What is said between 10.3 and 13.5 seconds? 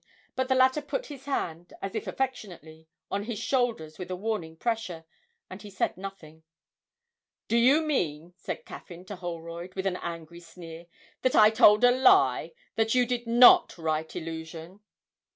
sneer, 'that I told a lie that you did